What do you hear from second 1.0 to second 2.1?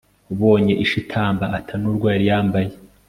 itamba ata n'urwo